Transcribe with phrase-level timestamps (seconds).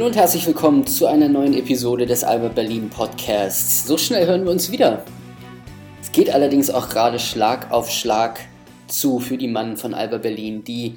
[0.00, 3.86] Hallo und herzlich willkommen zu einer neuen Episode des Alba Berlin Podcasts.
[3.86, 5.04] So schnell hören wir uns wieder.
[6.00, 8.40] Es geht allerdings auch gerade Schlag auf Schlag
[8.86, 10.96] zu für die Mann von Alba Berlin, die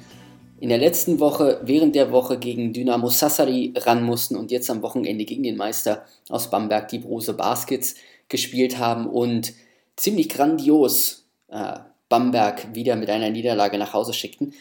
[0.58, 4.80] in der letzten Woche, während der Woche gegen Dynamo Sassari ran mussten und jetzt am
[4.80, 7.96] Wochenende gegen den Meister aus Bamberg, die Brose Baskets,
[8.30, 9.52] gespielt haben und
[9.96, 11.74] ziemlich grandios äh,
[12.08, 14.54] Bamberg wieder mit einer Niederlage nach Hause schickten.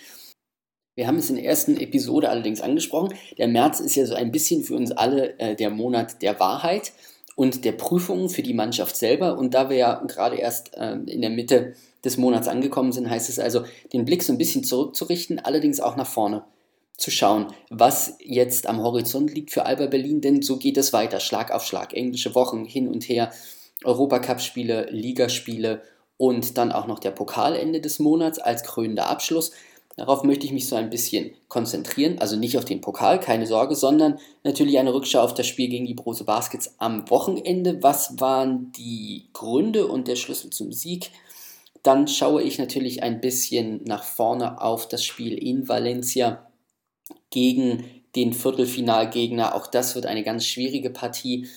[0.95, 3.15] Wir haben es in der ersten Episode allerdings angesprochen.
[3.37, 6.93] Der März ist ja so ein bisschen für uns alle äh, der Monat der Wahrheit
[7.35, 9.37] und der Prüfungen für die Mannschaft selber.
[9.37, 13.29] Und da wir ja gerade erst äh, in der Mitte des Monats angekommen sind, heißt
[13.29, 16.43] es also, den Blick so ein bisschen zurückzurichten, allerdings auch nach vorne
[16.95, 21.19] zu schauen, was jetzt am Horizont liegt für Alba Berlin, denn so geht es weiter,
[21.19, 21.93] Schlag auf Schlag.
[21.93, 23.31] Englische Wochen hin und her,
[23.83, 25.81] Europacup-Spiele, Ligaspiele
[26.17, 29.51] und dann auch noch der Pokalende des Monats als krönender Abschluss.
[29.95, 33.75] Darauf möchte ich mich so ein bisschen konzentrieren, also nicht auf den Pokal, keine Sorge,
[33.75, 37.83] sondern natürlich eine Rückschau auf das Spiel gegen die Brose Baskets am Wochenende.
[37.83, 41.11] Was waren die Gründe und der Schlüssel zum Sieg?
[41.83, 46.47] Dann schaue ich natürlich ein bisschen nach vorne auf das Spiel in Valencia
[47.29, 47.85] gegen
[48.15, 49.53] den Viertelfinalgegner.
[49.53, 51.47] Auch das wird eine ganz schwierige Partie.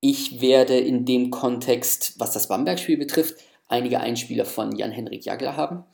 [0.00, 3.34] Ich werde in dem Kontext, was das Bamberg-Spiel betrifft,
[3.66, 5.84] einige Einspieler von Jan-Henrik Jagler haben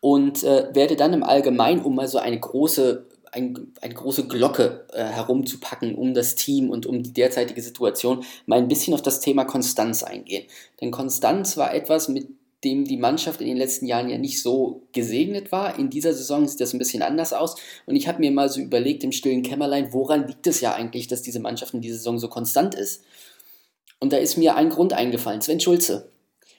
[0.00, 4.86] und äh, werde dann im Allgemeinen, um mal so eine große, ein, eine große Glocke
[4.92, 9.20] äh, herumzupacken um das Team und um die derzeitige Situation, mal ein bisschen auf das
[9.20, 10.46] Thema Konstanz eingehen.
[10.80, 12.28] Denn Konstanz war etwas, mit
[12.64, 15.78] dem die Mannschaft in den letzten Jahren ja nicht so gesegnet war.
[15.78, 17.56] In dieser Saison sieht das ein bisschen anders aus.
[17.86, 21.06] Und ich habe mir mal so überlegt im stillen Kämmerlein, woran liegt es ja eigentlich,
[21.08, 23.02] dass diese Mannschaft in dieser Saison so konstant ist?
[23.98, 26.10] Und da ist mir ein Grund eingefallen, Sven Schulze.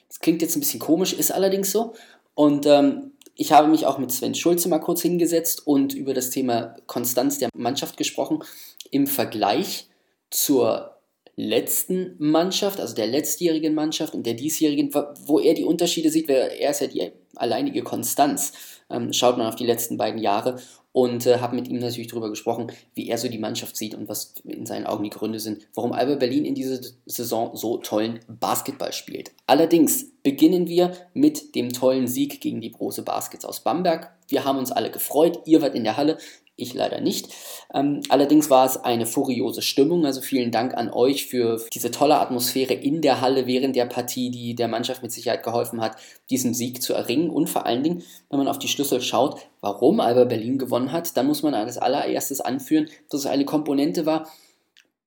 [0.08, 1.94] Das klingt jetzt ein bisschen komisch, ist allerdings so.
[2.34, 6.30] Und ähm, ich habe mich auch mit Sven Schulze mal kurz hingesetzt und über das
[6.30, 8.44] Thema Konstanz der Mannschaft gesprochen
[8.92, 9.90] im Vergleich
[10.30, 10.98] zur
[11.38, 14.94] letzten Mannschaft, also der letztjährigen Mannschaft und der diesjährigen,
[15.26, 18.54] wo er die Unterschiede sieht, weil er ist ja die alleinige Konstanz.
[18.92, 20.58] Ähm, schaut man auf die letzten beiden Jahre
[20.94, 24.10] und äh, habe mit ihm natürlich darüber gesprochen, wie er so die Mannschaft sieht und
[24.10, 28.20] was in seinen Augen die Gründe sind, warum Alba Berlin in dieser Saison so tollen
[28.28, 29.32] Basketball spielt.
[29.48, 34.12] Allerdings beginnen wir mit dem tollen Sieg gegen die Brose Baskets aus Bamberg.
[34.28, 36.18] Wir haben uns alle gefreut, ihr wart in der Halle,
[36.56, 37.30] ich leider nicht.
[37.74, 40.06] Ähm, allerdings war es eine furiose Stimmung.
[40.06, 44.30] Also vielen Dank an euch für diese tolle Atmosphäre in der Halle während der Partie,
[44.30, 45.96] die der Mannschaft mit Sicherheit geholfen hat,
[46.30, 47.30] diesen Sieg zu erringen.
[47.30, 51.16] Und vor allen Dingen, wenn man auf die Schlüssel schaut, warum Alba Berlin gewonnen hat,
[51.18, 54.28] dann muss man als allererstes anführen, dass es eine Komponente war,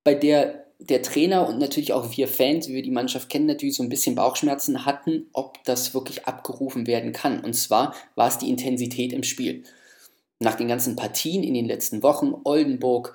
[0.02, 3.76] bei der der Trainer und natürlich auch wir Fans, wie wir die Mannschaft kennen, natürlich
[3.76, 7.42] so ein bisschen Bauchschmerzen hatten, ob das wirklich abgerufen werden kann.
[7.42, 9.62] Und zwar war es die Intensität im Spiel
[10.40, 13.14] nach den ganzen Partien in den letzten Wochen, Oldenburg,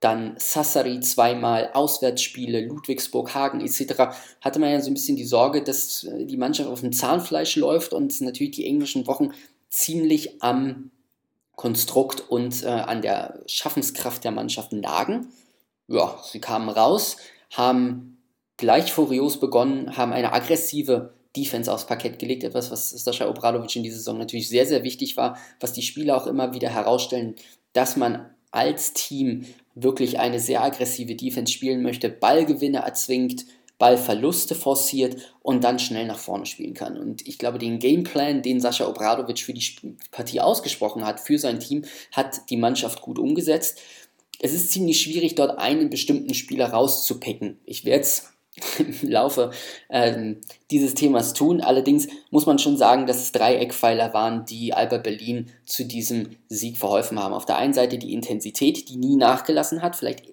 [0.00, 5.62] dann Sassari zweimal, Auswärtsspiele, Ludwigsburg, Hagen etc., hatte man ja so ein bisschen die Sorge,
[5.62, 9.30] dass äh, die Mannschaft auf dem Zahnfleisch läuft und natürlich die englischen Wochen
[9.70, 10.90] ziemlich am
[11.56, 15.28] Konstrukt und äh, an der Schaffenskraft der Mannschaften lagen.
[15.88, 17.16] Ja, sie kamen raus,
[17.52, 18.18] haben
[18.56, 23.82] gleich furios begonnen, haben eine aggressive Defense aufs Parkett gelegt, etwas, was Sascha Obradovic in
[23.82, 27.34] dieser Saison natürlich sehr, sehr wichtig war, was die Spieler auch immer wieder herausstellen,
[27.72, 33.46] dass man als Team wirklich eine sehr aggressive Defense spielen möchte, Ballgewinne erzwingt,
[33.78, 36.96] Ballverluste forciert und dann schnell nach vorne spielen kann.
[36.96, 41.58] Und ich glaube, den Gameplan, den Sascha Obradovic für die Partie ausgesprochen hat, für sein
[41.58, 43.80] Team, hat die Mannschaft gut umgesetzt.
[44.38, 47.58] Es ist ziemlich schwierig, dort einen bestimmten Spieler rauszupicken.
[47.64, 48.33] Ich werde es
[48.78, 49.50] im Laufe
[49.90, 51.60] ähm, dieses Themas tun.
[51.60, 56.36] Allerdings muss man schon sagen, dass es drei Eckpfeiler waren, die Alba Berlin zu diesem
[56.48, 57.34] Sieg verholfen haben.
[57.34, 59.96] Auf der einen Seite die Intensität, die nie nachgelassen hat.
[59.96, 60.24] Vielleicht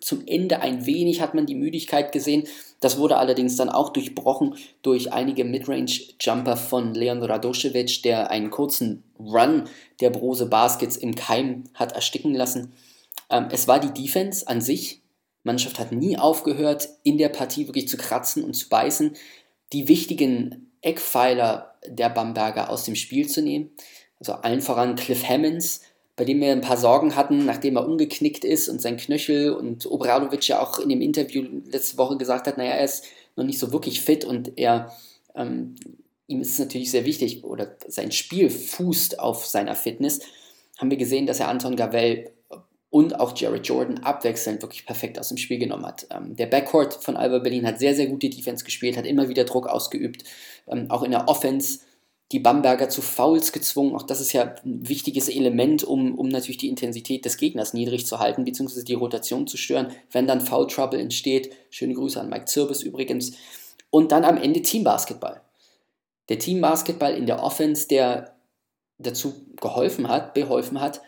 [0.00, 2.44] zum Ende ein wenig hat man die Müdigkeit gesehen.
[2.80, 9.02] Das wurde allerdings dann auch durchbrochen durch einige Midrange-Jumper von Leon Radoschewitsch, der einen kurzen
[9.18, 9.64] Run
[10.00, 12.72] der Brose Baskets im Keim hat ersticken lassen.
[13.30, 15.02] Ähm, es war die Defense an sich,
[15.44, 19.14] Mannschaft hat nie aufgehört, in der Partie wirklich zu kratzen und zu beißen,
[19.72, 23.70] die wichtigen Eckpfeiler der Bamberger aus dem Spiel zu nehmen.
[24.18, 25.82] Also allen voran Cliff Hammonds,
[26.16, 29.86] bei dem wir ein paar Sorgen hatten, nachdem er umgeknickt ist und sein Knöchel und
[29.86, 33.04] Obradovic ja auch in dem Interview letzte Woche gesagt hat, naja, er ist
[33.36, 34.92] noch nicht so wirklich fit und er,
[35.34, 35.74] ähm,
[36.28, 40.20] ihm ist es natürlich sehr wichtig oder sein Spiel fußt auf seiner Fitness,
[40.78, 42.30] haben wir gesehen, dass er Anton Gavel
[42.94, 46.06] und auch Jared Jordan abwechselnd wirklich perfekt aus dem Spiel genommen hat.
[46.10, 49.42] Ähm, der Backcourt von Alba Berlin hat sehr, sehr gute Defense gespielt, hat immer wieder
[49.42, 50.22] Druck ausgeübt.
[50.68, 51.80] Ähm, auch in der Offense,
[52.30, 53.96] die Bamberger zu Fouls gezwungen.
[53.96, 58.06] Auch das ist ja ein wichtiges Element, um, um natürlich die Intensität des Gegners niedrig
[58.06, 61.50] zu halten, beziehungsweise die Rotation zu stören, wenn dann Foul Trouble entsteht.
[61.70, 63.32] Schöne Grüße an Mike Zirbis übrigens.
[63.90, 65.40] Und dann am Ende Teambasketball.
[66.28, 68.36] Der Teambasketball in der Offense, der
[68.98, 71.00] dazu geholfen hat, beholfen hat,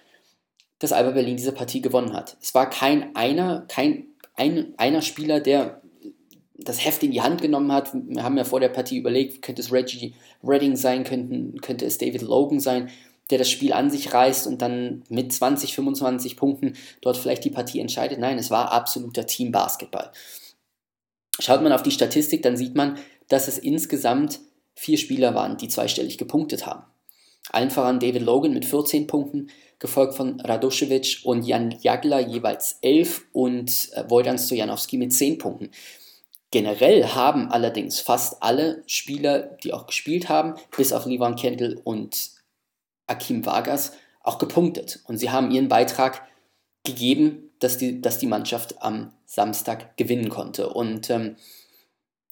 [0.79, 2.37] dass Alba Berlin diese Partie gewonnen hat.
[2.41, 5.81] Es war kein einer, kein ein, einer Spieler, der
[6.59, 7.93] das Heft in die Hand genommen hat.
[7.95, 11.99] Wir haben ja vor der Partie überlegt, könnte es Reggie Redding sein, könnten, könnte es
[11.99, 12.91] David Logan sein,
[13.31, 17.51] der das Spiel an sich reißt und dann mit 20, 25 Punkten dort vielleicht die
[17.51, 18.19] Partie entscheidet.
[18.19, 20.13] Nein, es war absoluter Teambasketball.
[21.39, 24.41] Schaut man auf die Statistik, dann sieht man, dass es insgesamt
[24.75, 26.85] vier Spieler waren, die zweistellig gepunktet haben.
[27.51, 29.49] Allen voran David Logan mit 14 Punkten,
[29.79, 35.71] gefolgt von Radoschewitsch und Jan Jagler jeweils 11 und äh, Stojanowski mit 10 Punkten.
[36.51, 42.31] Generell haben allerdings fast alle Spieler, die auch gespielt haben, bis auf Livan Kendall und
[43.07, 43.93] Akim Vargas,
[44.23, 45.01] auch gepunktet.
[45.07, 46.23] Und sie haben ihren Beitrag
[46.85, 50.71] gegeben, dass die, dass die Mannschaft am Samstag gewinnen konnte.
[50.71, 51.37] Und ähm,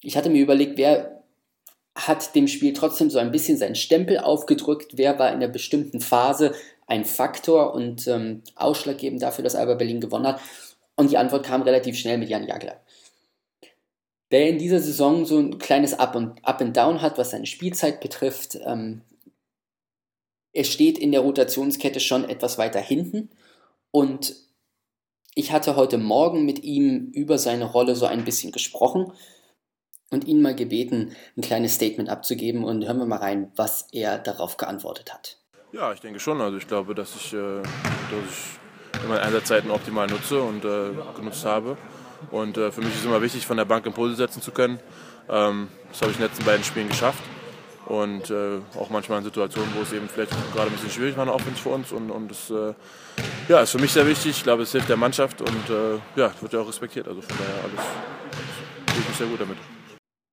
[0.00, 1.13] ich hatte mir überlegt, wer
[1.94, 6.00] hat dem Spiel trotzdem so ein bisschen seinen Stempel aufgedrückt, wer war in einer bestimmten
[6.00, 6.52] Phase
[6.86, 10.40] ein Faktor und ähm, ausschlaggebend dafür, dass Alba Berlin gewonnen hat.
[10.96, 12.80] Und die Antwort kam relativ schnell mit Jan Jagler
[14.34, 17.46] der in dieser Saison so ein kleines Up und Up and Down hat, was seine
[17.46, 18.58] Spielzeit betrifft.
[18.64, 19.02] Ähm,
[20.52, 23.30] er steht in der Rotationskette schon etwas weiter hinten
[23.92, 24.34] und
[25.36, 29.12] ich hatte heute Morgen mit ihm über seine Rolle so ein bisschen gesprochen
[30.10, 34.18] und ihn mal gebeten, ein kleines Statement abzugeben und hören wir mal rein, was er
[34.18, 35.38] darauf geantwortet hat.
[35.72, 36.40] Ja, ich denke schon.
[36.40, 41.44] Also ich glaube, dass ich, äh, dass ich meine Einsatzzeiten optimal nutze und äh, genutzt
[41.44, 41.76] habe.
[42.30, 44.78] Und äh, für mich ist immer wichtig, von der Bank Impulse setzen zu können.
[45.28, 47.22] Ähm, das habe ich in den letzten beiden Spielen geschafft.
[47.86, 51.28] Und äh, auch manchmal in Situationen, wo es eben vielleicht gerade ein bisschen schwierig war,
[51.28, 51.92] auch für uns.
[51.92, 52.72] Und, und das äh,
[53.48, 54.30] ja, ist für mich sehr wichtig.
[54.30, 57.08] Ich glaube, es hilft der Mannschaft und äh, ja, wird ja auch respektiert.
[57.08, 59.58] Also von daher alles wirklich sehr gut damit.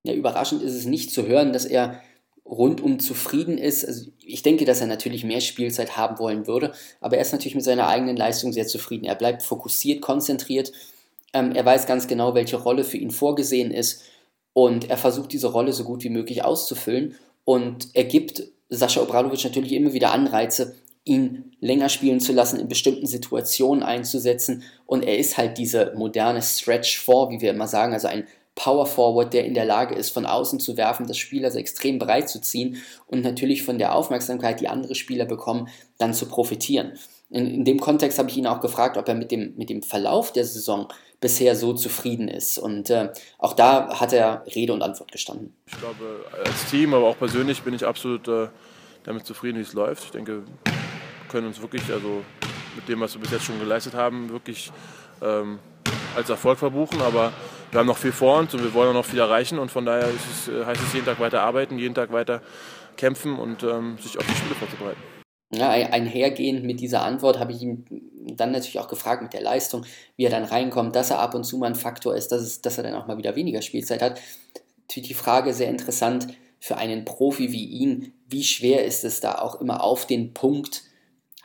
[0.03, 2.01] Ja, überraschend ist es nicht zu hören, dass er
[2.45, 3.85] rundum zufrieden ist.
[3.85, 7.55] Also ich denke, dass er natürlich mehr Spielzeit haben wollen würde, aber er ist natürlich
[7.55, 9.05] mit seiner eigenen Leistung sehr zufrieden.
[9.05, 10.71] Er bleibt fokussiert, konzentriert
[11.33, 14.03] ähm, er weiß ganz genau, welche Rolle für ihn vorgesehen ist
[14.53, 17.15] und er versucht diese Rolle so gut wie möglich auszufüllen
[17.45, 22.67] und er gibt Sascha Obradovic natürlich immer wieder Anreize, ihn länger spielen zu lassen, in
[22.67, 27.93] bestimmten Situationen einzusetzen und er ist halt diese moderne Stretch 4, wie wir immer sagen,
[27.93, 28.27] also ein
[28.61, 31.97] Power Forward, der in der Lage ist, von außen zu werfen, das Spiel also extrem
[31.97, 32.77] breit zu ziehen
[33.07, 35.67] und natürlich von der Aufmerksamkeit, die andere Spieler bekommen,
[35.97, 36.91] dann zu profitieren.
[37.31, 39.81] In, in dem Kontext habe ich ihn auch gefragt, ob er mit dem, mit dem
[39.81, 42.59] Verlauf der Saison bisher so zufrieden ist.
[42.59, 43.09] Und äh,
[43.39, 45.55] auch da hat er Rede und Antwort gestanden.
[45.65, 48.49] Ich glaube, als Team, aber auch persönlich bin ich absolut äh,
[49.05, 50.03] damit zufrieden, wie es läuft.
[50.03, 52.21] Ich denke, wir können uns wirklich, also
[52.75, 54.71] mit dem, was wir bis jetzt schon geleistet haben, wirklich
[55.23, 55.57] ähm,
[56.15, 57.01] als Erfolg verbuchen.
[57.01, 57.33] Aber
[57.71, 59.57] wir haben noch viel vor uns und wir wollen auch noch viel erreichen.
[59.57, 62.41] Und von daher es, äh, heißt es jeden Tag weiter arbeiten, jeden Tag weiter
[62.97, 64.99] kämpfen und ähm, sich auf die Spiele vorzubereiten.
[65.53, 67.85] Ja, einhergehend mit dieser Antwort habe ich ihn
[68.37, 69.85] dann natürlich auch gefragt mit der Leistung,
[70.15, 72.61] wie er dann reinkommt, dass er ab und zu mal ein Faktor ist, dass, es,
[72.61, 74.21] dass er dann auch mal wieder weniger Spielzeit hat.
[74.87, 76.27] Natürlich die Frage sehr interessant
[76.59, 80.83] für einen Profi wie ihn, wie schwer ist es da auch immer auf den Punkt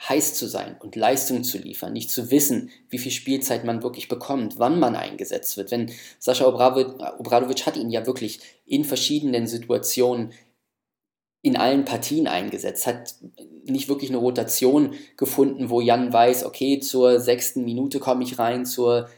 [0.08, 4.08] heiß zu sein und Leistung zu liefern, nicht zu wissen, wie viel Spielzeit man wirklich
[4.08, 5.70] bekommt, wann man eingesetzt wird.
[5.70, 10.32] Wenn Sascha Obradovic hat ihn ja wirklich in verschiedenen Situationen
[11.42, 13.14] in allen Partien eingesetzt, hat
[13.64, 18.66] nicht wirklich eine Rotation gefunden, wo Jan weiß, okay, zur sechsten Minute komme ich rein,
[18.66, 19.08] zur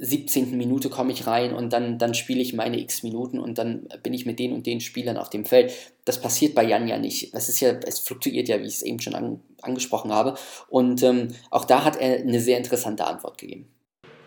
[0.00, 0.56] 17.
[0.56, 4.14] Minute komme ich rein und dann, dann spiele ich meine x Minuten und dann bin
[4.14, 5.72] ich mit den und den Spielern auf dem Feld.
[6.04, 7.34] Das passiert bei Jan ja nicht.
[7.34, 10.34] Es ist ja, es fluktuiert ja, wie ich es eben schon an, angesprochen habe.
[10.68, 13.68] Und ähm, auch da hat er eine sehr interessante Antwort gegeben.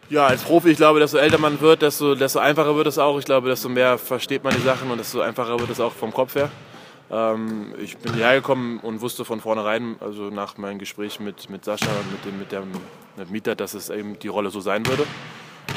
[0.10, 3.18] Ja, als Profi, ich glaube, desto älter man wird, desto, desto einfacher wird es auch.
[3.18, 6.14] Ich glaube, desto mehr versteht man die Sachen und desto einfacher wird es auch vom
[6.14, 6.52] Kopf her.
[7.10, 11.64] Ähm, ich bin hierher gekommen und wusste von vornherein, also nach meinem Gespräch mit, mit
[11.64, 12.72] Sascha und mit dem, mit dem
[13.18, 15.06] mit Mieter, dass es eben die Rolle so sein würde.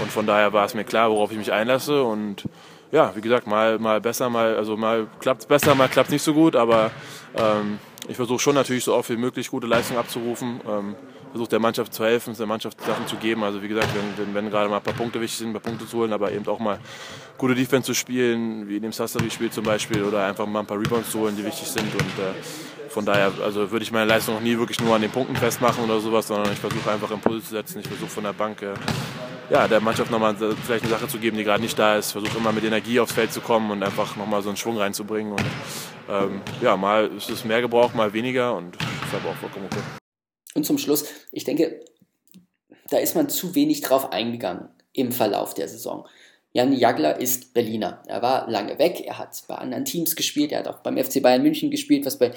[0.01, 2.03] Und von daher war es mir klar, worauf ich mich einlasse.
[2.03, 2.45] Und
[2.93, 6.13] ja, wie gesagt, mal, mal besser, mal, also mal klappt es besser, mal klappt es
[6.13, 6.91] nicht so gut, aber
[7.37, 10.61] ähm, ich versuche schon natürlich so oft wie möglich gute Leistung abzurufen.
[10.69, 10.95] Ähm,
[11.35, 13.43] versuche der Mannschaft zu helfen, der Mannschaft Sachen zu geben.
[13.43, 15.63] Also wie gesagt, wenn, wenn, wenn, gerade mal ein paar Punkte wichtig sind, ein paar
[15.63, 16.79] Punkte zu holen, aber eben auch mal
[17.37, 20.79] gute Defense zu spielen, wie in dem Sassari-Spiel zum Beispiel, oder einfach mal ein paar
[20.79, 21.93] Rebounds zu holen, die wichtig sind.
[21.93, 25.11] Und äh, von daher also würde ich meine Leistung noch nie wirklich nur an den
[25.11, 27.81] Punkten festmachen oder sowas, sondern ich versuche einfach Impulse zu setzen.
[27.81, 28.75] Ich versuche von der Bank äh,
[29.51, 32.13] ja, der Mannschaft nochmal vielleicht eine Sache zu geben, die gerade nicht da ist.
[32.13, 35.33] Versuche immer mit Energie aufs Feld zu kommen und einfach nochmal so einen Schwung reinzubringen.
[35.33, 35.45] Und
[36.09, 39.81] ähm, ja, mal ist es mehr gebraucht, mal weniger und ist aber auch vollkommen okay.
[40.55, 41.81] Und zum Schluss, ich denke,
[42.91, 46.07] da ist man zu wenig drauf eingegangen im Verlauf der Saison.
[46.53, 48.03] Jan Jagler ist Berliner.
[48.07, 51.21] Er war lange weg, er hat bei anderen Teams gespielt, er hat auch beim FC
[51.21, 52.31] Bayern München gespielt, was bei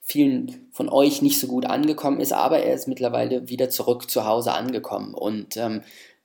[0.00, 4.26] vielen von euch nicht so gut angekommen ist, aber er ist mittlerweile wieder zurück zu
[4.26, 5.14] Hause angekommen.
[5.14, 5.82] Und ähm,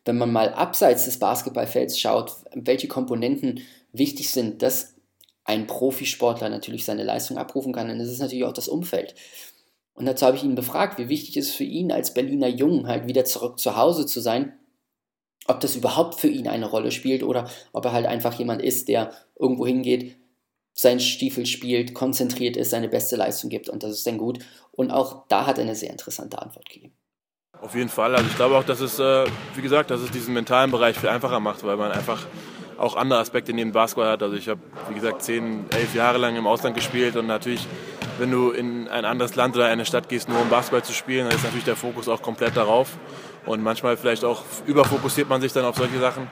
[0.10, 3.62] wenn man mal abseits des Basketballfelds schaut, welche Komponenten
[3.94, 4.96] wichtig sind, dass
[5.44, 9.14] ein Profisportler natürlich seine Leistung abrufen kann, dann ist es natürlich auch das Umfeld.
[9.94, 13.08] Und dazu habe ich ihn befragt, wie wichtig es für ihn als Berliner Jungen halt
[13.08, 14.58] wieder zurück zu Hause zu sein,
[15.48, 18.88] ob das überhaupt für ihn eine Rolle spielt oder ob er halt einfach jemand ist,
[18.88, 20.18] der irgendwo hingeht,
[20.74, 24.40] seinen Stiefel spielt, konzentriert ist, seine beste Leistung gibt und das ist dann gut.
[24.72, 26.94] Und auch da hat er eine sehr interessante Antwort gegeben.
[27.62, 28.16] Auf jeden Fall.
[28.16, 29.26] Also ich glaube auch, dass es, äh,
[29.56, 32.26] wie gesagt, dass es diesen mentalen Bereich viel einfacher macht, weil man einfach
[32.78, 34.24] auch andere Aspekte neben Basketball hat.
[34.24, 37.68] Also ich habe, wie gesagt, zehn, elf Jahre lang im Ausland gespielt und natürlich,
[38.18, 41.28] wenn du in ein anderes Land oder eine Stadt gehst, nur um Basketball zu spielen,
[41.28, 42.92] dann ist natürlich der Fokus auch komplett darauf.
[43.46, 46.28] Und manchmal vielleicht auch überfokussiert man sich dann auf solche Sachen.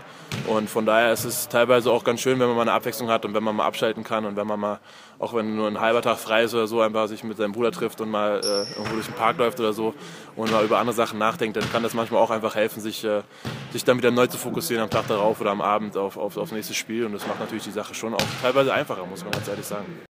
[0.48, 3.25] Und von daher ist es teilweise auch ganz schön, wenn man mal eine Abwechslung hat
[3.25, 4.79] und wenn man mal abschalten kann und wenn man mal,
[5.19, 7.72] auch wenn nur ein halber Tag frei ist oder so, einfach sich mit seinem Bruder
[7.72, 9.93] trifft und mal äh, irgendwo durch den Park läuft oder so
[10.36, 13.24] und mal über andere Sachen nachdenkt, dann kann das manchmal auch einfach helfen, sich, äh,
[13.74, 16.51] sich dann wieder neu zu fokussieren am Tag darauf oder am Abend auf, auf, aufs
[16.51, 17.05] nächste Spiel.
[17.05, 20.01] Und das macht natürlich die Sache schon auch teilweise einfacher, muss man ganz ehrlich sagen.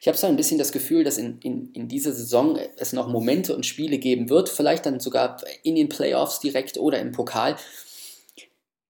[0.00, 3.08] Ich habe so ein bisschen das Gefühl, dass in, in, in dieser Saison es noch
[3.08, 7.56] Momente und Spiele geben wird, vielleicht dann sogar in den Playoffs direkt oder im Pokal,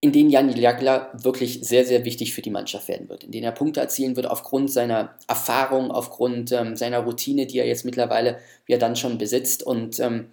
[0.07, 3.43] in denen Jan Jagler wirklich sehr, sehr wichtig für die Mannschaft werden wird, in denen
[3.43, 8.39] er Punkte erzielen wird aufgrund seiner Erfahrung, aufgrund ähm, seiner Routine, die er jetzt mittlerweile
[8.69, 10.27] ja dann schon besitzt und ähm,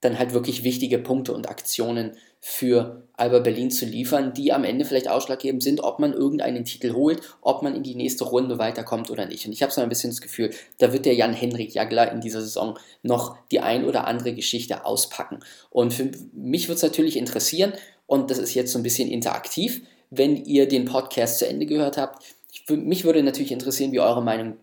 [0.00, 4.84] dann halt wirklich wichtige Punkte und Aktionen für Alba Berlin zu liefern, die am Ende
[4.84, 9.12] vielleicht ausschlaggebend sind, ob man irgendeinen Titel holt, ob man in die nächste Runde weiterkommt
[9.12, 9.46] oder nicht.
[9.46, 12.40] Und ich habe so ein bisschen das Gefühl, da wird der Jan-Henrik Jagler in dieser
[12.40, 15.38] Saison noch die ein oder andere Geschichte auspacken.
[15.70, 17.74] Und für mich wird es natürlich interessieren,
[18.12, 21.96] und das ist jetzt so ein bisschen interaktiv, wenn ihr den Podcast zu Ende gehört
[21.96, 22.22] habt.
[22.52, 24.58] Ich, mich würde natürlich interessieren, wie eure Meinung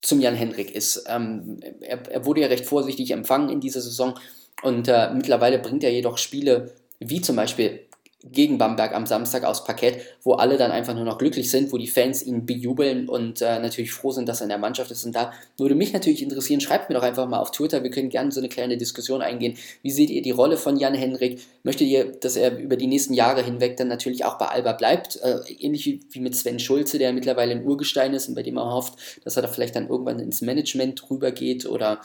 [0.00, 1.04] zum Jan Henrik ist.
[1.06, 4.18] Ähm, er, er, wurde ja recht vorsichtig empfangen in dieser Saison
[4.62, 7.85] und äh, mittlerweile bringt er jedoch Spiele wie zum Beispiel
[8.32, 11.78] gegen Bamberg am Samstag aus Parkett, wo alle dann einfach nur noch glücklich sind, wo
[11.78, 15.04] die Fans ihn bejubeln und äh, natürlich froh sind, dass er in der Mannschaft ist.
[15.04, 18.08] Und da würde mich natürlich interessieren, schreibt mir doch einfach mal auf Twitter, wir können
[18.08, 19.56] gerne so eine kleine Diskussion eingehen.
[19.82, 21.40] Wie seht ihr die Rolle von Jan Henrik?
[21.62, 25.16] Möchtet ihr, dass er über die nächsten Jahre hinweg dann natürlich auch bei Alba bleibt?
[25.22, 28.56] Äh, ähnlich wie, wie, mit Sven Schulze, der mittlerweile ein Urgestein ist und bei dem
[28.56, 32.00] er hofft, dass er da vielleicht dann irgendwann ins Management rübergeht oder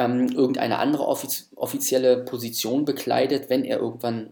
[0.00, 4.30] ähm, irgendeine andere offiz offizielle Position bekleidet, wenn er irgendwann,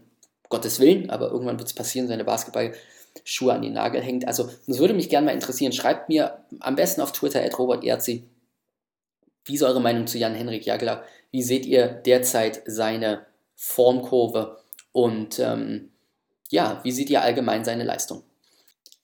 [0.49, 4.27] Gottes Willen, aber irgendwann wird es passieren, seine Basketballschuhe an den Nagel hängt.
[4.27, 5.71] Also, das würde mich gerne mal interessieren.
[5.71, 8.23] Schreibt mir am besten auf Twitter at Robert Erzi,
[9.45, 11.03] wie ist eure Meinung zu Jan-Henrik Jagler?
[11.31, 13.25] Wie seht ihr derzeit seine
[13.55, 14.57] Formkurve?
[14.91, 15.91] Und ähm,
[16.49, 18.23] ja, wie seht ihr allgemein seine Leistung?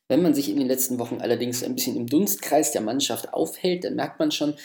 [0.08, 3.86] Wenn man sich in den letzten Wochen allerdings ein bisschen im Dunstkreis der Mannschaft aufhält,
[3.86, 4.56] dann merkt man schon,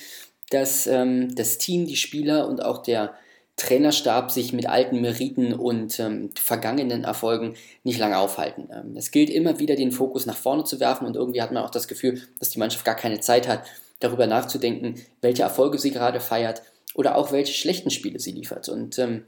[0.50, 3.14] dass ähm, das Team, die Spieler und auch der
[3.60, 8.68] Trainerstab sich mit alten Meriten und ähm, vergangenen Erfolgen nicht lange aufhalten.
[8.72, 11.62] Ähm, es gilt immer wieder, den Fokus nach vorne zu werfen und irgendwie hat man
[11.62, 13.64] auch das Gefühl, dass die Mannschaft gar keine Zeit hat,
[13.98, 16.62] darüber nachzudenken, welche Erfolge sie gerade feiert
[16.94, 18.68] oder auch welche schlechten Spiele sie liefert.
[18.70, 19.26] Und ähm,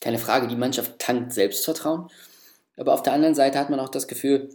[0.00, 2.08] keine Frage, die Mannschaft tankt Selbstvertrauen,
[2.76, 4.50] aber auf der anderen Seite hat man auch das Gefühl,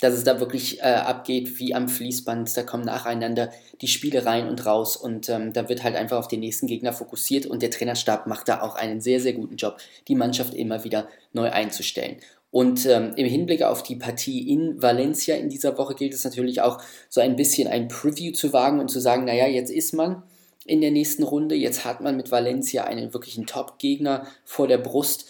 [0.00, 2.56] dass es da wirklich äh, abgeht wie am Fließband.
[2.56, 6.28] Da kommen nacheinander die Spiele rein und raus und ähm, da wird halt einfach auf
[6.28, 9.78] den nächsten Gegner fokussiert und der Trainerstab macht da auch einen sehr, sehr guten Job,
[10.08, 12.16] die Mannschaft immer wieder neu einzustellen.
[12.50, 16.60] Und ähm, im Hinblick auf die Partie in Valencia in dieser Woche gilt es natürlich
[16.60, 20.22] auch so ein bisschen ein Preview zu wagen und zu sagen, naja, jetzt ist man
[20.64, 25.26] in der nächsten Runde, jetzt hat man mit Valencia einen wirklichen Top-Gegner vor der Brust,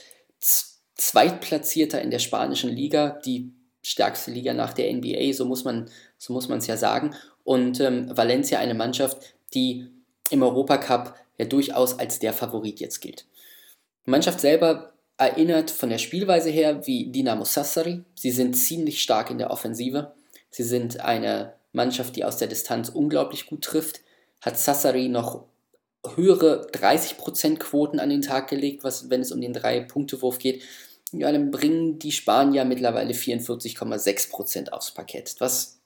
[0.96, 3.52] Zweitplatzierter in der spanischen Liga, die
[3.84, 7.14] stärkste Liga nach der NBA, so muss man so muss man es ja sagen.
[7.44, 9.18] Und ähm, Valencia eine Mannschaft,
[9.52, 9.86] die
[10.30, 13.26] im Europacup ja durchaus als der Favorit jetzt gilt.
[14.06, 18.02] Die Mannschaft selber erinnert von der Spielweise her wie Dinamo Sassari.
[18.14, 20.12] Sie sind ziemlich stark in der Offensive.
[20.50, 24.00] Sie sind eine Mannschaft, die aus der Distanz unglaublich gut trifft.
[24.40, 25.44] Hat Sassari noch
[26.16, 30.62] höhere 30% Quoten an den Tag gelegt, was, wenn es um den Drei-Punkte-Wurf geht
[31.12, 35.78] ja, dann bringen die Spanier mittlerweile 44,6% aufs Parkett, was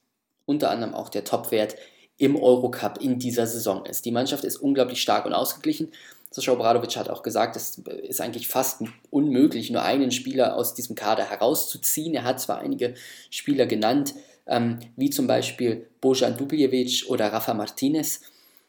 [0.47, 1.77] unter anderem auch der Topwert
[2.17, 4.05] im Eurocup in dieser Saison ist.
[4.05, 5.93] Die Mannschaft ist unglaublich stark und ausgeglichen.
[6.31, 10.95] Sascha Obradovic hat auch gesagt, es ist eigentlich fast unmöglich, nur einen Spieler aus diesem
[10.95, 12.15] Kader herauszuziehen.
[12.15, 12.95] Er hat zwar einige
[13.31, 14.15] Spieler genannt,
[14.47, 18.23] ähm, wie zum Beispiel Bojan Dubljevic oder Rafa Martinez.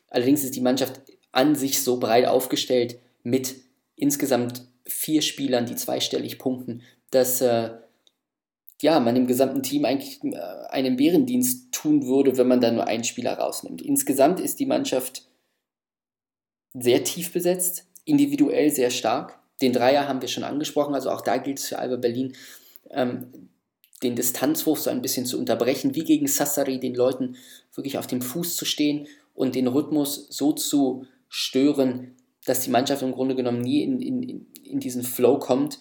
[0.10, 1.02] Allerdings ist die Mannschaft
[1.32, 3.56] an sich so breit aufgestellt mit
[3.96, 6.82] insgesamt vier Spielern, die zweistellig punkten,
[7.12, 7.72] dass äh,
[8.82, 10.38] ja, man im gesamten Team eigentlich äh,
[10.70, 13.82] einen Bärendienst tun würde, wenn man da nur einen Spieler rausnimmt.
[13.82, 15.24] Insgesamt ist die Mannschaft
[16.74, 19.40] sehr tief besetzt, individuell sehr stark.
[19.62, 22.34] Den Dreier haben wir schon angesprochen, also auch da gilt es für Alba Berlin,
[22.92, 23.50] ähm,
[24.02, 27.36] den Distanzwurf so ein bisschen zu unterbrechen, wie gegen Sassari, den Leuten
[27.76, 32.16] wirklich auf dem Fuß zu stehen und den Rhythmus so zu stören,
[32.50, 35.78] dass die Mannschaft im Grunde genommen nie in, in, in diesen Flow kommt,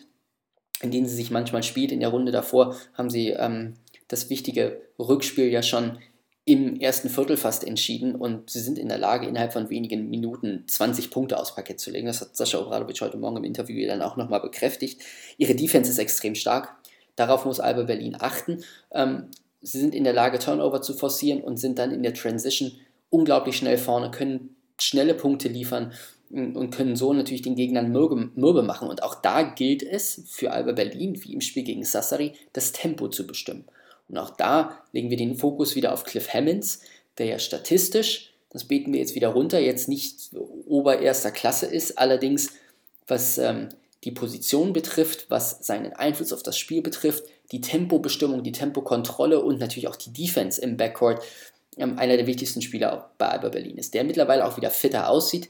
[0.83, 1.93] in den sie sich manchmal spielt.
[1.93, 3.73] In der Runde davor haben sie ähm,
[4.09, 5.99] das wichtige Rückspiel ja schon
[6.45, 10.65] im ersten Viertel fast entschieden und sie sind in der Lage, innerhalb von wenigen Minuten
[10.67, 12.07] 20 Punkte aufs Parkett zu legen.
[12.07, 15.01] Das hat Sascha Obradovic heute Morgen im Interview dann auch nochmal bekräftigt.
[15.39, 16.77] Ihre Defense ist extrem stark.
[17.17, 18.63] Darauf muss Alba Berlin achten.
[18.93, 19.31] Ähm,
[19.63, 22.73] sie sind in der Lage, Turnover zu forcieren und sind dann in der Transition
[23.09, 25.93] unglaublich schnell vorne, können schnelle Punkte liefern
[26.30, 28.88] und können so natürlich den Gegnern mürbe, mürbe machen.
[28.88, 33.08] Und auch da gilt es für Alba Berlin, wie im Spiel gegen Sassari, das Tempo
[33.08, 33.64] zu bestimmen.
[34.08, 36.80] Und auch da legen wir den Fokus wieder auf Cliff Hammonds,
[37.18, 40.30] der ja statistisch, das beten wir jetzt wieder runter, jetzt nicht
[40.66, 42.52] obererster Klasse ist, allerdings
[43.06, 43.68] was ähm,
[44.04, 49.58] die Position betrifft, was seinen Einfluss auf das Spiel betrifft, die Tempobestimmung, die Tempokontrolle und
[49.58, 51.23] natürlich auch die Defense im Backcourt,
[51.76, 55.49] ähm, einer der wichtigsten Spieler bei Alba Berlin ist, der mittlerweile auch wieder fitter aussieht,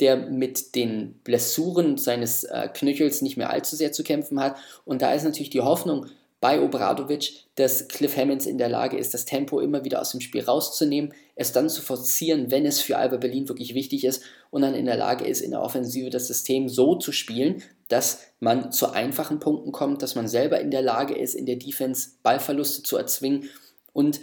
[0.00, 4.56] der mit den Blessuren seines äh, Knöchels nicht mehr allzu sehr zu kämpfen hat.
[4.84, 6.06] Und da ist natürlich die Hoffnung
[6.40, 10.20] bei Obradovic, dass Cliff Hammonds in der Lage ist, das Tempo immer wieder aus dem
[10.20, 14.62] Spiel rauszunehmen, es dann zu forcieren, wenn es für Alba Berlin wirklich wichtig ist und
[14.62, 18.70] dann in der Lage ist, in der Offensive das System so zu spielen, dass man
[18.70, 22.84] zu einfachen Punkten kommt, dass man selber in der Lage ist, in der Defense Ballverluste
[22.84, 23.50] zu erzwingen
[23.92, 24.20] und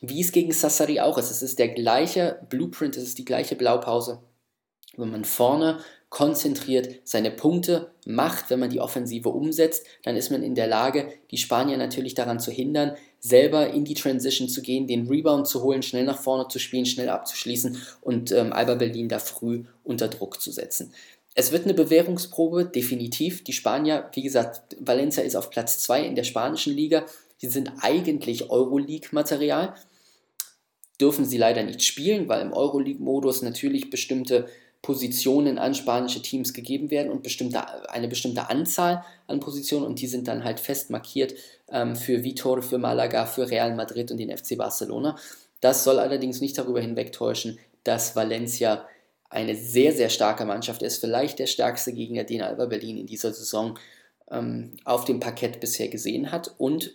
[0.00, 1.30] wie es gegen Sassari auch ist.
[1.30, 4.20] Es ist der gleiche Blueprint, es ist die gleiche Blaupause
[4.96, 10.42] wenn man vorne konzentriert seine Punkte macht, wenn man die Offensive umsetzt, dann ist man
[10.42, 14.86] in der Lage, die Spanier natürlich daran zu hindern, selber in die Transition zu gehen,
[14.86, 19.08] den Rebound zu holen, schnell nach vorne zu spielen, schnell abzuschließen und ähm, Alba Berlin
[19.08, 20.92] da früh unter Druck zu setzen.
[21.34, 23.44] Es wird eine Bewährungsprobe, definitiv.
[23.44, 27.04] Die Spanier, wie gesagt, Valencia ist auf Platz 2 in der spanischen Liga.
[27.36, 29.74] Sie sind eigentlich Euroleague-Material.
[31.00, 34.48] Dürfen sie leider nicht spielen, weil im Euroleague-Modus natürlich bestimmte
[34.82, 40.06] Positionen an spanische Teams gegeben werden und bestimmte, eine bestimmte Anzahl an Positionen und die
[40.06, 41.34] sind dann halt fest markiert
[41.70, 45.16] ähm, für Vitor, für Malaga, für Real Madrid und den FC Barcelona.
[45.60, 48.86] Das soll allerdings nicht darüber hinwegtäuschen, dass Valencia
[49.30, 53.32] eine sehr, sehr starke Mannschaft ist, vielleicht der stärkste Gegner, den Alba Berlin in dieser
[53.32, 53.78] Saison
[54.30, 56.94] ähm, auf dem Parkett bisher gesehen hat und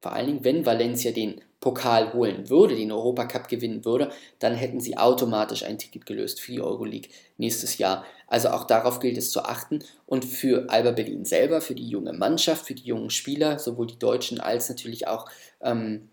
[0.00, 4.80] vor allen Dingen, wenn Valencia den Pokal holen würde, den Europacup gewinnen würde, dann hätten
[4.80, 8.04] sie automatisch ein Ticket gelöst für die Euroleague nächstes Jahr.
[8.26, 9.80] Also auch darauf gilt es zu achten.
[10.06, 13.98] Und für Alba Berlin selber, für die junge Mannschaft, für die jungen Spieler, sowohl die
[13.98, 15.28] Deutschen als natürlich auch
[15.60, 16.08] ähm,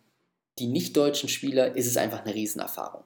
[0.59, 3.03] die nicht-deutschen Spieler, ist es einfach eine Riesenerfahrung.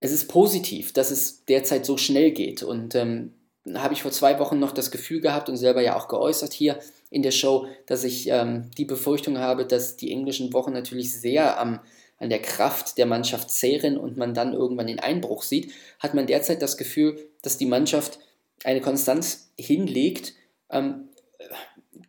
[0.00, 2.64] Es ist positiv, dass es derzeit so schnell geht.
[2.64, 3.34] Und ähm,
[3.74, 6.80] habe ich vor zwei Wochen noch das Gefühl gehabt und selber ja auch geäußert hier
[7.10, 11.60] in der Show, dass ich ähm, die Befürchtung habe, dass die englischen Wochen natürlich sehr
[11.60, 11.80] am,
[12.18, 16.26] an der Kraft der Mannschaft zehren und man dann irgendwann den Einbruch sieht, hat man
[16.26, 18.20] derzeit das Gefühl, dass die Mannschaft
[18.62, 20.34] eine Konstanz hinlegt,
[20.70, 21.08] ähm,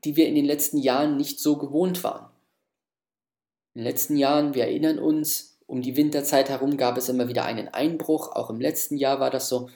[0.04, 2.30] die wir in den letzten Jahren nicht so gewohnt waren.
[3.74, 7.46] In den letzten Jahren, wir erinnern uns, um die Winterzeit herum gab es immer wieder
[7.46, 9.70] einen Einbruch, auch im letzten Jahr war das so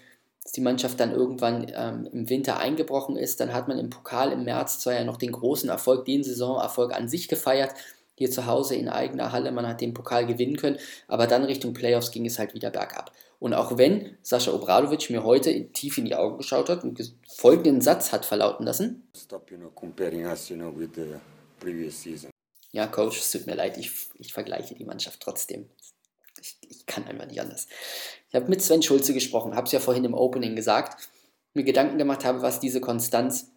[0.46, 3.40] dass die Mannschaft dann irgendwann ähm, im Winter eingebrochen ist.
[3.40, 6.94] Dann hat man im Pokal im März zwar ja noch den großen Erfolg, den Saisonerfolg
[6.94, 7.74] an sich gefeiert,
[8.14, 10.78] hier zu Hause in eigener Halle, man hat den Pokal gewinnen können,
[11.08, 13.12] aber dann Richtung Playoffs ging es halt wieder bergab.
[13.40, 17.82] Und auch wenn Sascha Obradovic mir heute tief in die Augen geschaut hat und folgenden
[17.82, 19.08] Satz hat verlauten lassen.
[19.18, 21.16] Stop, you know, comparing us, you know, with the
[21.60, 22.30] previous season.
[22.72, 25.66] Ja, Coach, es tut mir leid, ich, ich vergleiche die Mannschaft trotzdem.
[26.40, 27.68] Ich, ich kann einfach nicht anders.
[28.30, 31.10] Ich habe mit Sven Schulze gesprochen, habe es ja vorhin im Opening gesagt,
[31.54, 33.52] mir Gedanken gemacht habe, was diese Konstanz,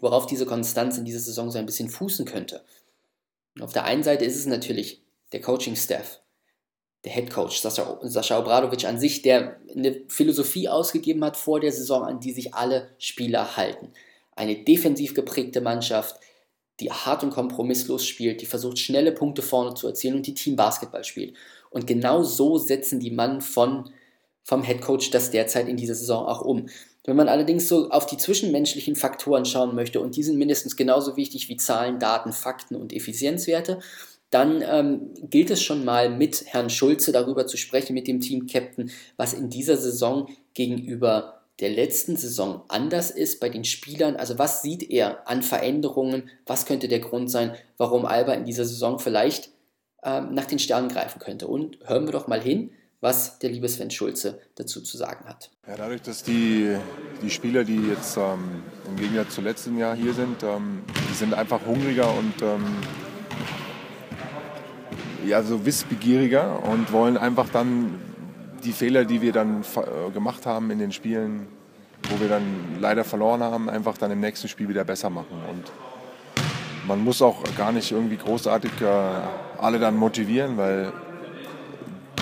[0.00, 2.64] worauf diese Konstanz in dieser Saison so ein bisschen fußen könnte.
[3.56, 6.20] Und auf der einen Seite ist es natürlich der Coaching-Staff,
[7.04, 11.72] der Head Coach Sascha, Sascha Obradovic an sich, der eine Philosophie ausgegeben hat vor der
[11.72, 13.92] Saison, an die sich alle Spieler halten.
[14.34, 16.20] Eine defensiv geprägte Mannschaft,
[16.80, 20.56] die hart und kompromisslos spielt, die versucht, schnelle Punkte vorne zu erzielen und die Team
[20.56, 21.34] Basketball spielt.
[21.70, 23.90] Und genau so setzen die Mann von,
[24.44, 26.68] vom Head Coach das derzeit in dieser Saison auch um.
[27.04, 31.16] Wenn man allerdings so auf die zwischenmenschlichen Faktoren schauen möchte, und die sind mindestens genauso
[31.16, 33.78] wichtig wie Zahlen, Daten, Fakten und Effizienzwerte,
[34.30, 38.90] dann ähm, gilt es schon mal mit Herrn Schulze darüber zu sprechen, mit dem Team-Captain,
[39.16, 44.16] was in dieser Saison gegenüber der letzten Saison anders ist bei den Spielern?
[44.16, 46.28] Also was sieht er an Veränderungen?
[46.44, 49.50] Was könnte der Grund sein, warum Alba in dieser Saison vielleicht
[50.06, 51.48] ähm, nach den Sternen greifen könnte?
[51.48, 55.50] Und hören wir doch mal hin, was der liebe Sven Schulze dazu zu sagen hat.
[55.66, 56.76] Ja, dadurch, dass die,
[57.22, 61.34] die Spieler, die jetzt ähm, im Gegensatz zu letzten Jahr hier sind, ähm, die sind
[61.34, 62.64] einfach hungriger und ähm,
[65.26, 68.00] ja, so wissbegieriger und wollen einfach dann
[68.64, 71.48] die Fehler, die wir dann äh, gemacht haben in den Spielen,
[72.08, 75.42] wo wir dann leider verloren haben, einfach dann im nächsten Spiel wieder besser machen.
[75.50, 75.64] Und
[76.86, 80.92] man muss auch gar nicht irgendwie großartig äh, alle dann motivieren, weil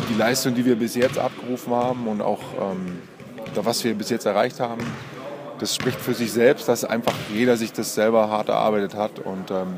[0.09, 2.99] die Leistung, die wir bis jetzt abgerufen haben und auch ähm,
[3.55, 4.83] was wir bis jetzt erreicht haben,
[5.59, 9.51] das spricht für sich selbst, dass einfach jeder sich das selber hart erarbeitet hat und
[9.51, 9.75] ähm,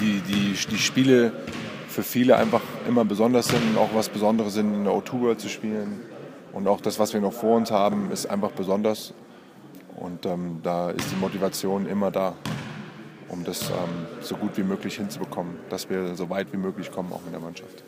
[0.00, 1.32] die, die, die Spiele
[1.88, 5.40] für viele einfach immer besonders sind und auch was Besonderes sind, in der O2 World
[5.40, 6.00] zu spielen.
[6.52, 9.14] Und auch das, was wir noch vor uns haben, ist einfach besonders.
[9.96, 12.34] Und ähm, da ist die Motivation immer da,
[13.34, 17.12] um das ähm, so gut wie möglich hinzubekommen, dass wir so weit wie möglich kommen,
[17.12, 17.84] auch in der Mannschaft.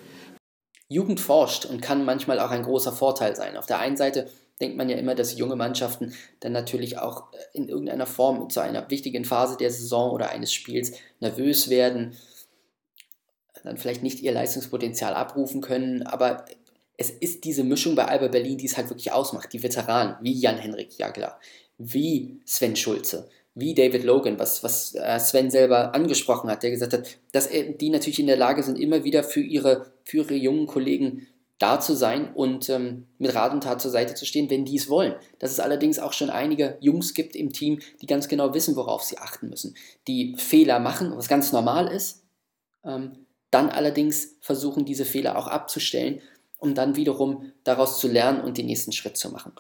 [0.89, 3.57] Jugend forscht und kann manchmal auch ein großer Vorteil sein.
[3.57, 4.29] Auf der einen Seite
[4.61, 8.91] denkt man ja immer, dass junge Mannschaften dann natürlich auch in irgendeiner Form zu einer
[8.91, 12.17] wichtigen Phase der Saison oder eines Spiels nervös werden
[13.67, 16.45] dann vielleicht nicht ihr Leistungspotenzial abrufen können, aber
[16.97, 19.53] es ist diese Mischung bei Alba Berlin, die es halt wirklich ausmacht.
[19.53, 21.39] Die Veteranen wie Jan-Henrik Jagler,
[21.77, 26.92] wie Sven Schulze, wie David Logan, was, was äh, Sven selber angesprochen hat, der gesagt
[26.92, 30.66] hat, dass die natürlich in der Lage sind, immer wieder für ihre, für ihre jungen
[30.66, 31.27] Kollegen
[31.59, 34.77] da zu sein und ähm, mit Rat und Tat zur Seite zu stehen, wenn die
[34.77, 35.14] es wollen.
[35.38, 39.03] Dass es allerdings auch schon einige Jungs gibt im Team, die ganz genau wissen, worauf
[39.03, 39.75] sie achten müssen,
[40.07, 42.25] die Fehler machen, was ganz normal ist,
[42.85, 46.21] ähm, dann allerdings versuchen, diese Fehler auch abzustellen,
[46.59, 49.53] um dann wiederum daraus zu lernen und den nächsten Schritt zu machen.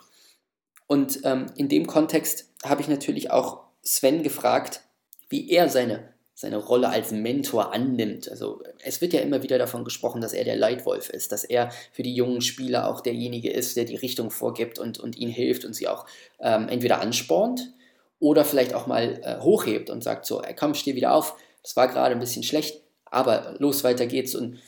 [0.86, 4.80] Und ähm, in dem Kontext habe ich natürlich auch Sven gefragt,
[5.28, 8.28] wie er seine, seine Rolle als Mentor annimmt.
[8.30, 11.70] Also es wird ja immer wieder davon gesprochen, dass er der Leitwolf ist, dass er
[11.92, 15.64] für die jungen Spieler auch derjenige ist, der die Richtung vorgibt und, und ihnen hilft
[15.64, 16.06] und sie auch
[16.40, 17.72] ähm, entweder anspornt
[18.18, 21.88] oder vielleicht auch mal äh, hochhebt und sagt so, komm, steh wieder auf, das war
[21.88, 24.34] gerade ein bisschen schlecht, aber los, weiter geht's.
[24.34, 24.58] Und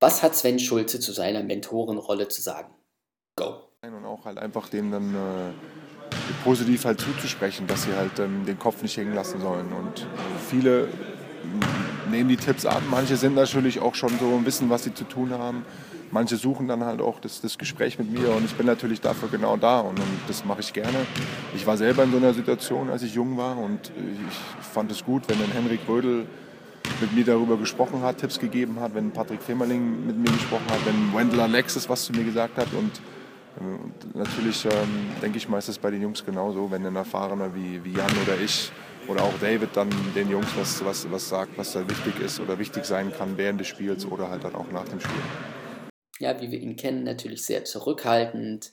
[0.00, 2.74] was hat Sven Schulze zu seiner Mentorenrolle zu sagen?
[3.36, 3.60] Go.
[3.82, 5.52] Und auch halt einfach dem dann äh,
[6.42, 9.72] positiv halt zuzusprechen, dass sie halt ähm, den Kopf nicht hängen lassen sollen.
[9.72, 10.06] Und
[10.48, 10.88] viele
[12.10, 12.82] nehmen die Tipps an.
[12.90, 15.64] Manche sind natürlich auch schon so und wissen, was sie zu tun haben.
[16.10, 19.28] Manche suchen dann halt auch das, das Gespräch mit mir und ich bin natürlich dafür
[19.28, 20.98] genau da und, und das mache ich gerne.
[21.56, 25.04] Ich war selber in so einer Situation, als ich jung war und ich fand es
[25.04, 26.26] gut, wenn dann Henrik Rödel
[27.00, 30.86] mit mir darüber gesprochen hat, Tipps gegeben hat, wenn Patrick Femerling mit mir gesprochen hat,
[30.86, 32.92] wenn Wendell Alexis was zu mir gesagt hat und
[34.14, 37.84] natürlich ähm, denke ich mal, ist es bei den Jungs genauso, wenn ein Erfahrener wie,
[37.84, 38.70] wie Jan oder ich
[39.08, 42.58] oder auch David dann den Jungs was, was, was sagt, was da wichtig ist oder
[42.58, 45.22] wichtig sein kann während des Spiels oder halt dann auch nach dem Spiel.
[46.18, 48.72] Ja, wie wir ihn kennen, natürlich sehr zurückhaltend,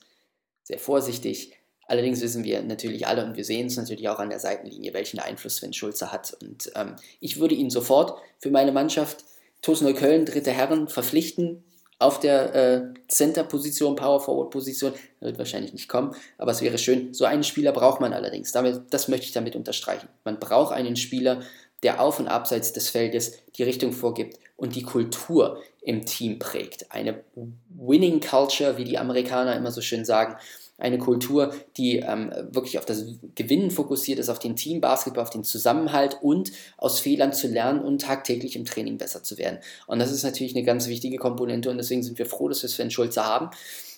[0.63, 1.57] sehr vorsichtig.
[1.85, 5.19] Allerdings wissen wir natürlich alle und wir sehen es natürlich auch an der Seitenlinie, welchen
[5.19, 6.37] Einfluss Sven Schulze hat.
[6.41, 9.25] Und ähm, ich würde ihn sofort für meine Mannschaft
[9.61, 11.63] TuS Neukölln, dritte Herren, verpflichten
[12.01, 14.93] auf der äh, Center-Position, Power-Forward-Position.
[15.19, 17.13] Wird wahrscheinlich nicht kommen, aber es wäre schön.
[17.13, 18.51] So einen Spieler braucht man allerdings.
[18.51, 20.07] Damit, das möchte ich damit unterstreichen.
[20.23, 21.41] Man braucht einen Spieler,
[21.83, 26.91] der auf und abseits des Feldes die Richtung vorgibt und die Kultur im Team prägt.
[26.91, 27.23] Eine
[27.69, 30.35] Winning Culture, wie die Amerikaner immer so schön sagen
[30.77, 33.05] eine Kultur, die ähm, wirklich auf das
[33.35, 38.01] Gewinnen fokussiert ist, auf den Teambasketball, auf den Zusammenhalt und aus Fehlern zu lernen und
[38.01, 39.59] tagtäglich im Training besser zu werden.
[39.87, 42.69] Und das ist natürlich eine ganz wichtige Komponente und deswegen sind wir froh, dass wir
[42.69, 43.51] Sven Schulze haben.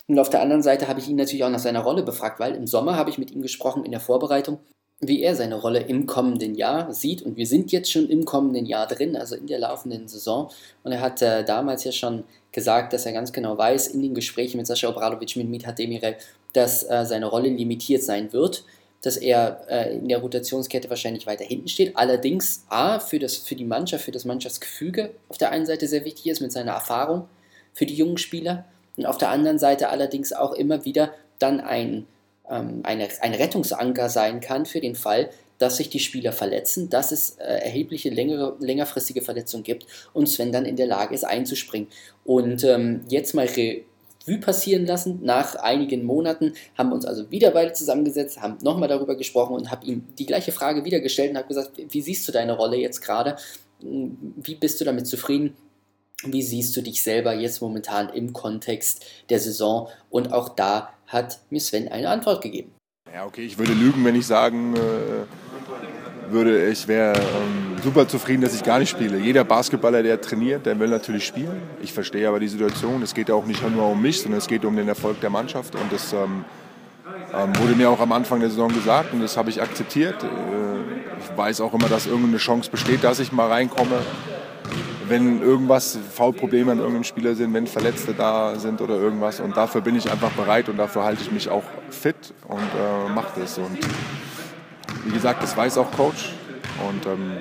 [0.07, 2.55] Und auf der anderen Seite habe ich ihn natürlich auch nach seiner Rolle befragt, weil
[2.55, 4.59] im Sommer habe ich mit ihm gesprochen in der Vorbereitung,
[5.07, 7.21] wie er seine Rolle im kommenden Jahr sieht.
[7.21, 10.49] Und wir sind jetzt schon im kommenden Jahr drin, also in der laufenden Saison.
[10.83, 14.13] Und er hat äh, damals ja schon gesagt, dass er ganz genau weiß, in den
[14.13, 16.15] Gesprächen mit Sascha Obradovic, mit Mithat Demirel,
[16.53, 18.63] dass äh, seine Rolle limitiert sein wird,
[19.01, 21.97] dass er äh, in der Rotationskette wahrscheinlich weiter hinten steht.
[21.97, 26.05] Allerdings A, für, das, für die Mannschaft, für das Mannschaftsgefüge auf der einen Seite sehr
[26.05, 27.27] wichtig ist mit seiner Erfahrung
[27.73, 28.65] für die jungen Spieler
[28.97, 32.05] und auf der anderen Seite allerdings auch immer wieder dann ein,
[32.49, 35.29] ähm, eine, ein Rettungsanker sein kann für den Fall,
[35.59, 40.51] dass sich die Spieler verletzen, dass es äh, erhebliche längere, längerfristige Verletzungen gibt und Sven
[40.51, 41.87] dann in der Lage ist einzuspringen.
[42.25, 45.19] Und ähm, jetzt mal Revue passieren lassen.
[45.23, 49.71] Nach einigen Monaten haben wir uns also wieder beide zusammengesetzt, haben nochmal darüber gesprochen und
[49.71, 52.77] habe ihm die gleiche Frage wieder gestellt und habe gesagt, wie siehst du deine Rolle
[52.77, 53.37] jetzt gerade?
[53.79, 55.55] Wie bist du damit zufrieden?
[56.25, 59.89] Wie siehst du dich selber jetzt momentan im Kontext der Saison?
[60.09, 62.71] Und auch da hat mir Sven eine Antwort gegeben.
[63.13, 68.41] Ja, okay, ich würde lügen, wenn ich sagen äh, würde, ich wäre ähm, super zufrieden,
[68.41, 69.19] dass ich gar nicht spiele.
[69.19, 71.61] Jeder Basketballer, der trainiert, der will natürlich spielen.
[71.81, 73.01] Ich verstehe aber die Situation.
[73.03, 75.29] Es geht ja auch nicht nur um mich, sondern es geht um den Erfolg der
[75.29, 75.75] Mannschaft.
[75.75, 76.43] Und das ähm,
[77.33, 80.23] ähm, wurde mir auch am Anfang der Saison gesagt und das habe ich akzeptiert.
[80.23, 80.27] Äh,
[81.19, 84.01] ich weiß auch immer, dass irgendeine Chance besteht, dass ich mal reinkomme
[85.13, 89.39] wenn irgendwas Foulprobleme an irgendeinem Spieler sind, wenn Verletzte da sind oder irgendwas.
[89.39, 92.15] Und dafür bin ich einfach bereit und dafür halte ich mich auch fit
[92.47, 93.59] und äh, mache das.
[93.59, 93.77] Und
[95.05, 96.33] wie gesagt, das weiß auch Coach.
[96.89, 97.33] Und ähm,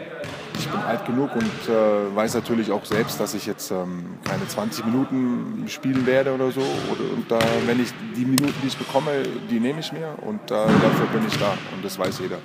[0.59, 4.47] ich bin alt genug und äh, weiß natürlich auch selbst, dass ich jetzt ähm, keine
[4.47, 6.61] 20 Minuten spielen werde oder so.
[6.61, 10.43] Oder, und äh, wenn ich die Minuten, die ich bekomme, die nehme ich mir und
[10.43, 11.57] äh, dafür bin ich da.
[11.75, 12.37] Und das weiß jeder.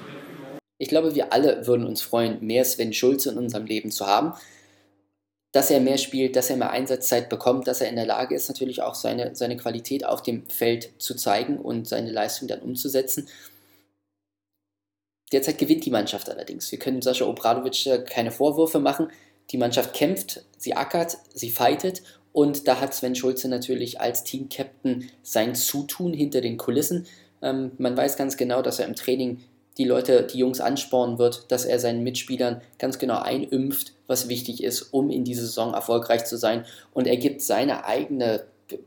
[0.77, 4.31] Ich glaube, wir alle würden uns freuen, mehr Sven Schulze in unserem Leben zu haben
[5.57, 8.47] dass er mehr spielt, dass er mehr Einsatzzeit bekommt, dass er in der Lage ist,
[8.47, 13.27] natürlich auch seine, seine Qualität auf dem Feld zu zeigen und seine Leistung dann umzusetzen.
[15.31, 16.71] Derzeit gewinnt die Mannschaft allerdings.
[16.71, 19.09] Wir können Sascha Obradovic keine Vorwürfe machen.
[19.49, 25.09] Die Mannschaft kämpft, sie ackert, sie fightet und da hat Sven Schulze natürlich als Team-Captain
[25.23, 27.07] sein Zutun hinter den Kulissen.
[27.41, 29.41] Ähm, man weiß ganz genau, dass er im Training
[29.77, 34.63] die Leute, die Jungs anspornen wird, dass er seinen Mitspielern ganz genau einimpft, was wichtig
[34.63, 36.65] ist, um in dieser Saison erfolgreich zu sein.
[36.93, 38.77] Und er gibt seine eigene äh,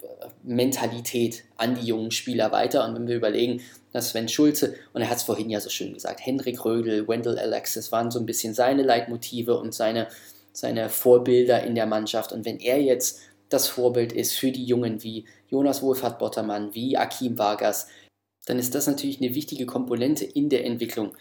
[0.42, 2.85] Mentalität an die jungen Spieler weiter.
[2.85, 3.61] Und wenn wir überlegen,
[3.92, 7.38] dass Sven Schulze, und er hat es vorhin ja so schön gesagt, Hendrik Rödel, Wendell
[7.38, 10.09] Alexis waren so ein bisschen seine Leitmotive und seine,
[10.53, 12.33] seine Vorbilder in der Mannschaft.
[12.33, 16.96] Und wenn er jetzt das Vorbild ist für die Jungen wie Jonas Wohlfahrt Bottermann, wie
[16.96, 17.88] Akim Vargas,
[18.46, 21.12] dann ist das natürlich eine wichtige Komponente in der Entwicklung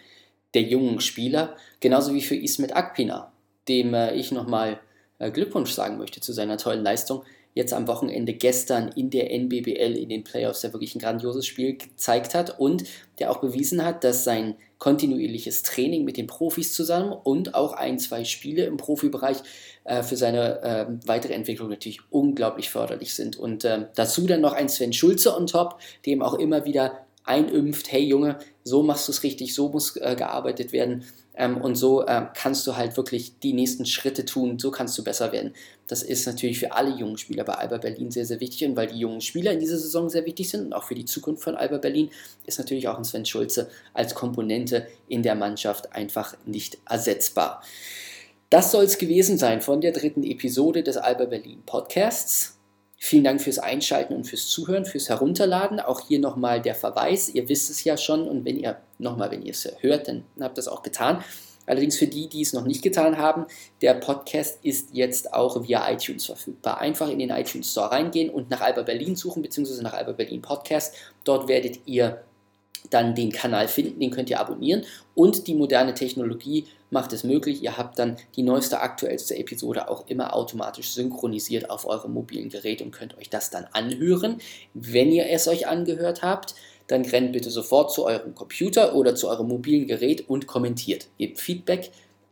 [0.54, 3.32] der jungen Spieler, genauso wie für Ismet Akpina,
[3.68, 4.80] dem äh, ich nochmal
[5.20, 7.24] äh, Glückwunsch sagen möchte zu seiner tollen Leistung.
[7.56, 11.78] Jetzt am Wochenende gestern in der NBBL in den Playoffs, der wirklich ein grandioses Spiel
[11.78, 12.84] gezeigt hat und
[13.18, 18.00] der auch bewiesen hat, dass sein kontinuierliches Training mit den Profis zusammen und auch ein,
[18.00, 19.38] zwei Spiele im Profibereich
[19.84, 23.36] äh, für seine äh, weitere Entwicklung natürlich unglaublich förderlich sind.
[23.36, 27.92] Und äh, dazu dann noch ein Sven Schulze on top, dem auch immer wieder einimpft,
[27.92, 31.06] hey Junge, so machst du es richtig, so muss äh, gearbeitet werden
[31.36, 35.04] ähm, und so äh, kannst du halt wirklich die nächsten Schritte tun, so kannst du
[35.04, 35.54] besser werden.
[35.88, 38.88] Das ist natürlich für alle jungen Spieler bei Alba Berlin sehr, sehr wichtig und weil
[38.88, 41.56] die jungen Spieler in dieser Saison sehr wichtig sind und auch für die Zukunft von
[41.56, 42.10] Alba Berlin,
[42.46, 47.64] ist natürlich auch ein Sven Schulze als Komponente in der Mannschaft einfach nicht ersetzbar.
[48.50, 52.59] Das soll es gewesen sein von der dritten Episode des Alba Berlin Podcasts.
[53.02, 55.80] Vielen Dank fürs Einschalten und fürs Zuhören, fürs Herunterladen.
[55.80, 57.30] Auch hier nochmal der Verweis.
[57.30, 60.58] Ihr wisst es ja schon und wenn ihr nochmal, wenn ihr es hört, dann habt
[60.58, 61.24] ihr es auch getan.
[61.66, 63.46] Allerdings für die, die es noch nicht getan haben,
[63.82, 66.80] der Podcast ist jetzt auch via iTunes verfügbar.
[66.80, 70.42] Einfach in den iTunes Store reingehen und nach Alba Berlin suchen, beziehungsweise nach Alba Berlin
[70.42, 70.94] Podcast.
[71.24, 72.22] Dort werdet ihr
[72.90, 74.84] dann den Kanal finden, den könnt ihr abonnieren
[75.16, 80.08] und die moderne Technologie macht es möglich, ihr habt dann die neueste, aktuellste Episode auch
[80.08, 84.40] immer automatisch synchronisiert auf eurem mobilen Gerät und könnt euch das dann anhören.
[84.74, 86.56] Wenn ihr es euch angehört habt,
[86.88, 91.08] dann rennt bitte sofort zu eurem Computer oder zu eurem mobilen Gerät und kommentiert.
[91.20, 91.92] Gebt Feedback,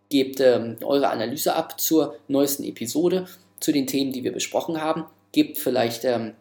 [0.10, 3.28] gebt ähm, eure Analyse ab zur neuesten Episode,
[3.60, 5.06] zu den Themen, die wir besprochen haben.
[5.32, 6.34] Gebt vielleicht ähm,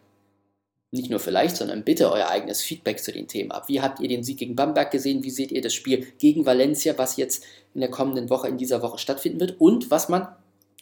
[0.91, 3.67] nicht nur vielleicht, sondern bitte euer eigenes Feedback zu den Themen ab.
[3.67, 5.23] Wie habt ihr den Sieg gegen Bamberg gesehen?
[5.23, 8.81] Wie seht ihr das Spiel gegen Valencia, was jetzt in der kommenden Woche, in dieser
[8.81, 9.59] Woche stattfinden wird?
[9.59, 10.27] Und was man,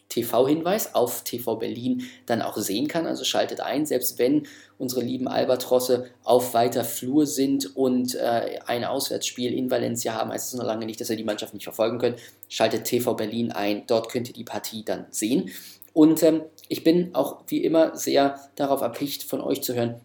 [0.10, 3.08] TV-Hinweis, auf TV Berlin dann auch sehen kann.
[3.08, 8.86] Also schaltet ein, selbst wenn unsere lieben Albatrosse auf weiter Flur sind und äh, ein
[8.86, 11.98] Auswärtsspiel in Valencia haben, heißt es noch lange nicht, dass ihr die Mannschaft nicht verfolgen
[11.98, 12.20] könnt.
[12.48, 15.50] Schaltet TV Berlin ein, dort könnt ihr die Partie dann sehen.
[15.94, 20.02] Und ähm, ich bin auch wie immer sehr darauf erpicht, von euch zu hören,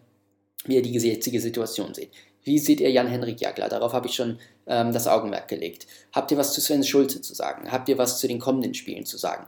[0.65, 2.11] wie ihr die jetzige Situation seht.
[2.43, 3.69] Wie seht ihr Jan-Henrik Jagler?
[3.69, 5.87] Darauf habe ich schon ähm, das Augenmerk gelegt.
[6.11, 7.71] Habt ihr was zu Sven Schulze zu sagen?
[7.71, 9.47] Habt ihr was zu den kommenden Spielen zu sagen?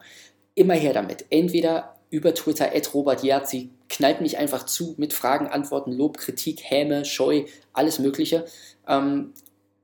[0.56, 1.26] Immer her damit.
[1.30, 6.62] Entweder über Twitter, at Robert Jerzi, knallt mich einfach zu mit Fragen, Antworten, Lob, Kritik,
[6.63, 8.45] Häme, Scheu, alles Mögliche.
[8.88, 9.34] Ähm,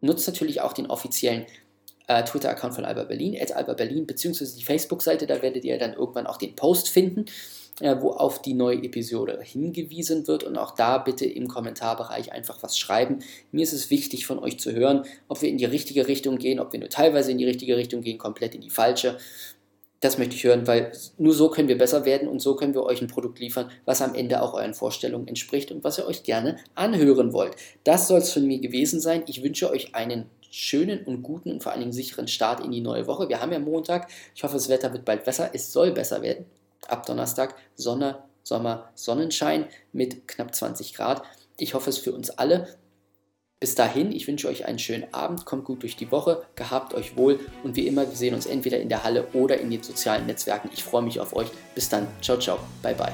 [0.02, 1.48] nutzt natürlich auch den offiziellen
[2.10, 5.93] äh, Twitter-Account von Alba Berlin, at Alba Berlin, beziehungsweise die Facebook-Seite, da werdet ihr dann
[5.93, 7.26] irgendwann auch den Post finden,
[7.82, 12.63] äh, wo auf die neue Episode hingewiesen wird und auch da bitte im Kommentarbereich einfach
[12.63, 13.19] was schreiben.
[13.52, 16.60] Mir ist es wichtig von euch zu hören, ob wir in die richtige Richtung gehen,
[16.60, 19.17] ob wir nur teilweise in die richtige Richtung gehen, komplett in die falsche.
[20.02, 22.84] Das möchte ich hören, weil nur so können wir besser werden und so können wir
[22.84, 26.24] euch ein Produkt liefern, was am Ende auch euren Vorstellungen entspricht und was ihr euch
[26.24, 27.56] gerne anhören wollt.
[27.84, 29.24] Das soll es von mir gewesen sein.
[29.28, 32.82] Ich wünsche euch einen schönen und guten und vor allen Dingen sicheren Start in die
[32.82, 33.30] neue Woche.
[33.30, 34.10] Wir haben ja Montag.
[34.36, 35.52] Ich hoffe, das Wetter wird bald besser.
[35.54, 36.46] Es soll besser werden.
[36.88, 41.24] Ab Donnerstag Sonne, Sommer, Sonnenschein mit knapp 20 Grad.
[41.58, 42.68] Ich hoffe es für uns alle.
[43.60, 47.17] Bis dahin, ich wünsche euch einen schönen Abend, kommt gut durch die Woche, gehabt euch
[47.17, 50.28] wohl und wie immer, wir sehen uns entweder in der Halle oder in den sozialen
[50.28, 50.69] Netzwerken.
[50.74, 51.50] Ich freue mich auf euch.
[51.76, 53.12] Bis dann, ciao, ciao, bye, bye.